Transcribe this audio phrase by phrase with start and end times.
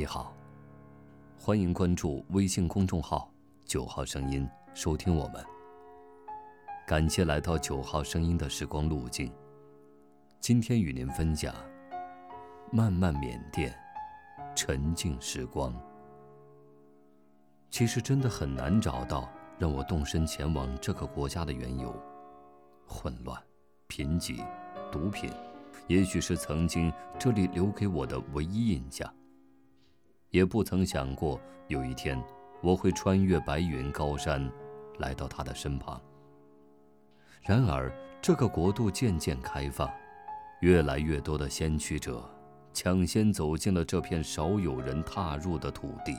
[0.00, 0.34] 你好，
[1.38, 3.30] 欢迎关注微信公众号
[3.68, 5.44] “九号声音”，收听我们。
[6.86, 9.30] 感谢来到九号声音的时光路径。
[10.40, 11.54] 今天与您分享：
[12.72, 13.78] 漫漫缅甸，
[14.56, 15.78] 沉静时光。
[17.68, 19.28] 其实真的很难找到
[19.58, 21.94] 让我动身前往这个国家的缘由。
[22.86, 23.38] 混乱、
[23.86, 24.42] 贫瘠、
[24.90, 25.30] 毒品，
[25.88, 29.06] 也许是曾经这里留给我的唯一印象。
[30.30, 32.20] 也不曾想过有一天
[32.62, 34.50] 我会穿越白云高山，
[34.98, 36.00] 来到他的身旁。
[37.42, 39.90] 然而，这个国度渐渐开放，
[40.60, 42.22] 越来越多的先驱者
[42.72, 46.16] 抢先走进了这片少有人踏入的土地。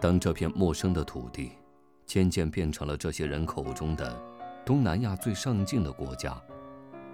[0.00, 1.52] 当这片陌生的土地
[2.06, 4.22] 渐渐变成了这些人口中的
[4.64, 6.40] 东南亚最上进的国家，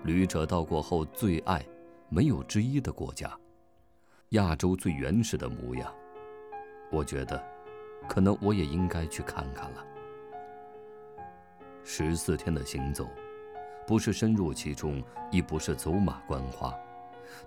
[0.04, 1.64] 旅者到过后最爱、
[2.08, 3.34] 没有之一的国家，
[4.30, 5.92] 亚洲最原始的模样，
[6.88, 7.42] 我觉得，
[8.08, 9.84] 可能我也应该去看看了。
[11.82, 13.08] 十四天的行走，
[13.88, 16.72] 不是深入其中，亦不是走马观花，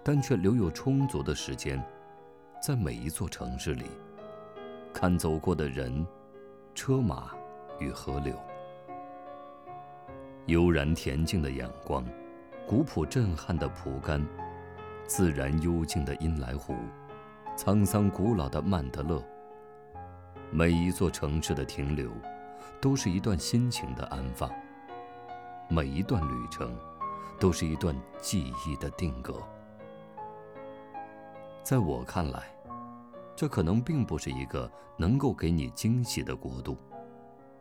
[0.03, 1.81] 但却留有充足的时间，
[2.61, 3.85] 在每一座城市里，
[4.93, 6.05] 看走过的人、
[6.75, 7.31] 车马
[7.79, 8.37] 与河流，
[10.47, 12.05] 悠然恬静的眼光，
[12.67, 14.21] 古朴震撼的蒲甘，
[15.05, 16.75] 自然幽静的阴来湖，
[17.57, 19.23] 沧桑古老的曼德勒。
[20.51, 22.11] 每一座城市的停留。
[22.79, 24.51] 都是一段心情的安放，
[25.69, 26.75] 每一段旅程，
[27.39, 29.41] 都是一段记忆的定格。
[31.63, 32.43] 在我看来，
[33.38, 36.77] 这可能并不是一个能够给你惊喜的国度，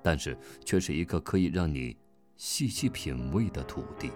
[0.03, 1.97] 但是却是一个可以让你
[2.37, 4.11] 细细品味的土地。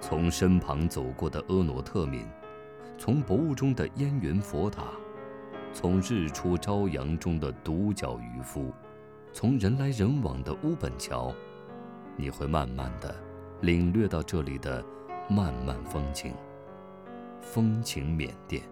[0.00, 2.26] 从身旁走过的婀娜特敏，
[2.96, 4.84] 从薄雾中的烟云佛塔，
[5.72, 8.72] 从日出朝阳中的独角渔夫。
[9.32, 11.32] 从人来人往的乌本桥，
[12.16, 13.14] 你会慢慢的
[13.60, 14.84] 领略到这里的
[15.28, 16.34] 漫漫风情。
[17.40, 18.62] 风情缅甸。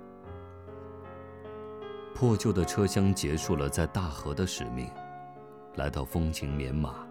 [2.14, 4.90] 破旧的车厢结束了在大河的使命，
[5.76, 7.06] 来到风情缅马，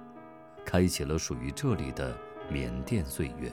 [0.65, 2.13] 开启了属于这里的
[2.51, 3.49] 缅甸岁月。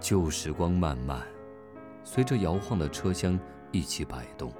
[0.00, 1.22] 旧时光漫漫，
[2.04, 3.38] 随着摇晃的车厢
[3.70, 4.52] 一起摆动，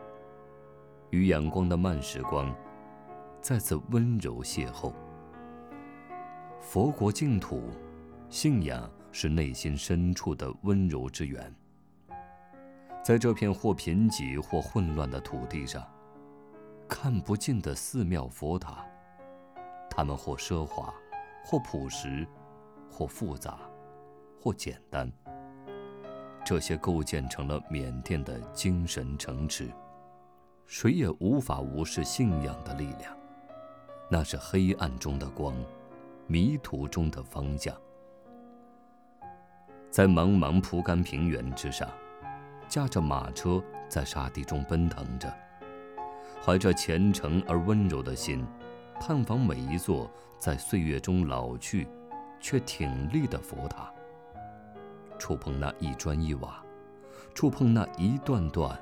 [1.10, 2.54] 与阳光的慢时光。
[3.40, 4.92] 再次温柔邂逅。
[6.60, 7.70] 佛国净土，
[8.28, 11.52] 信仰是内心深处的温柔之源。
[13.02, 15.84] 在这片或贫瘠或混乱的土地上，
[16.88, 18.86] 看不尽的寺庙佛塔，
[19.90, 20.94] 它们或奢华，
[21.44, 22.24] 或朴实，
[22.88, 23.58] 或复杂，
[24.42, 25.08] 或简单。
[26.44, 29.70] 这些构建成了缅甸的精神城池，
[30.66, 33.16] 谁也无法无视信仰的力量。
[34.10, 35.54] 那是黑暗中的光，
[36.26, 37.72] 迷途中的方向。
[39.88, 41.88] 在茫茫蒲甘平原之上，
[42.68, 45.32] 驾着马车在沙地中奔腾着，
[46.44, 48.44] 怀着虔诚而温柔的心，
[48.98, 51.86] 探访每一座在岁月中老去
[52.40, 53.92] 却挺立的佛塔，
[55.22, 56.60] 触碰那一砖一瓦，
[57.32, 58.76] 触碰那一段段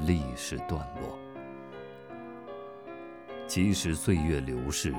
[0.00, 1.18] 历史段落。
[3.46, 4.94] 即使岁月流逝，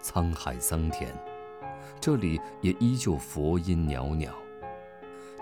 [0.00, 1.12] 沧海桑田，
[1.98, 4.30] 这里也依旧佛音袅袅；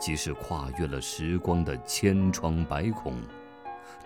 [0.00, 3.20] 即使跨越了时光的千疮百孔，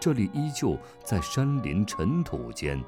[0.01, 2.85] 这里依旧在山林尘土间，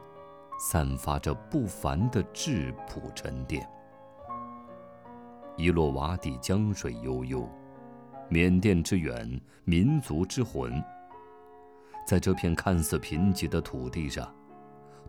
[0.59, 3.65] 散发着不凡的质朴沉淀。
[5.57, 7.49] 一落瓦底江水悠悠，
[8.29, 10.83] 缅甸之远，民族之魂。
[12.07, 14.33] 在这片看似贫瘠的土地上。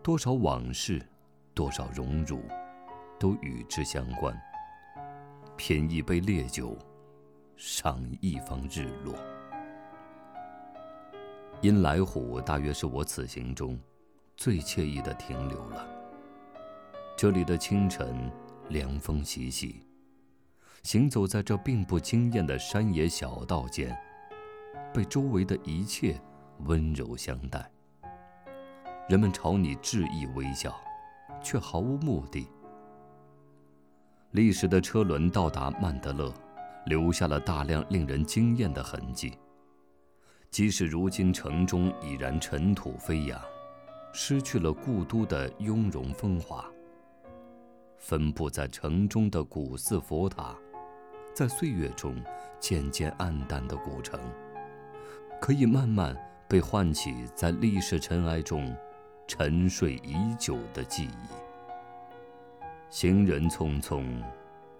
[0.00, 1.04] 多少往事，
[1.52, 2.40] 多少荣辱，
[3.18, 4.34] 都与之相关。
[5.56, 6.78] 品一杯烈酒，
[7.56, 9.14] 赏一方日落。
[11.60, 13.76] 因来虎大约是我此行中
[14.36, 15.84] 最惬意的停留了。
[17.16, 18.30] 这里的清晨，
[18.68, 19.82] 凉风习习，
[20.82, 23.96] 行走在这并不惊艳的山野小道间，
[24.94, 26.20] 被周围的一切
[26.64, 27.70] 温柔相待。
[29.08, 30.74] 人们朝你致意微笑，
[31.42, 32.48] 却毫无目的。
[34.32, 36.32] 历史的车轮到达曼德勒，
[36.86, 39.38] 留下了大量令人惊艳的痕迹。
[40.50, 43.40] 即使如今城中已然尘土飞扬，
[44.12, 46.64] 失去了故都的雍容风华。
[47.98, 50.54] 分布在城中的古寺佛塔，
[51.38, 52.16] 在岁月中
[52.58, 54.18] 渐渐暗淡的古城，
[55.40, 56.16] 可以慢慢
[56.48, 58.76] 被唤起，在历史尘埃中
[59.28, 61.28] 沉睡已久的记忆。
[62.90, 64.20] 行人匆匆，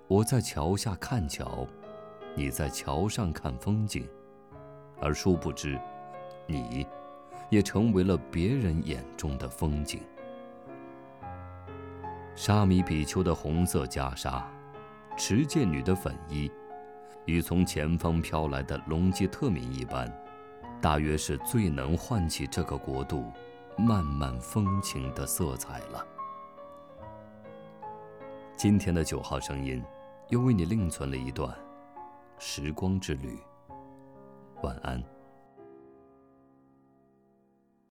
[0.08, 1.64] 我在桥下看桥，
[2.34, 4.04] 你在桥上看风景，
[5.00, 5.78] 而殊不知，
[6.44, 6.84] 你，
[7.50, 10.00] 也成为了别人眼中的风景。
[12.34, 14.42] 沙弥比丘的红色袈裟，
[15.18, 16.48] 持戒女的粉衣，
[17.24, 20.08] 与从前方飘来的隆基特民一般，
[20.80, 23.24] 大约是最能唤起这个国度
[23.76, 26.06] 漫漫风情的色彩了。
[28.56, 29.82] 今天的九号声音，
[30.28, 31.52] 又为你另存了一段
[32.38, 33.36] 时光之旅。
[34.62, 35.02] 晚安。